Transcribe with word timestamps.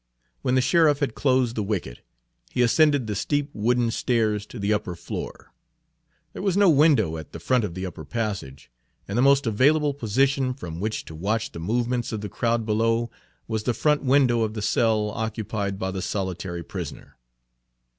When 0.41 0.55
the 0.55 0.61
sheriff 0.61 0.97
had 0.97 1.13
closed 1.13 1.53
the 1.55 1.61
wicket, 1.61 1.99
he 2.49 2.63
ascended 2.63 3.05
the 3.05 3.13
steep 3.13 3.51
wooden 3.53 3.91
stairs 3.91 4.47
to 4.47 4.57
the 4.57 4.73
upper 4.73 4.95
floor. 4.95 5.53
There 6.33 6.41
was 6.41 6.57
no 6.57 6.71
window 6.71 7.17
at 7.17 7.33
the 7.33 7.39
front 7.39 7.63
of 7.63 7.75
the 7.75 7.85
upper 7.85 8.03
passage, 8.03 8.71
and 9.07 9.15
the 9.15 9.21
most 9.21 9.45
available 9.45 9.93
position 9.93 10.55
from 10.55 10.79
which 10.79 11.05
to 11.05 11.13
watch 11.13 11.51
the 11.51 11.59
movements 11.59 12.11
of 12.11 12.21
the 12.21 12.29
crowd 12.29 12.65
below 12.65 13.11
was 13.47 13.61
the 13.61 13.75
front 13.75 14.01
window 14.01 14.41
of 14.41 14.55
the 14.55 14.63
cell 14.63 15.11
occupied 15.11 15.77
by 15.77 15.91
the 15.91 16.01
solitary 16.01 16.63
prisoner. 16.63 17.17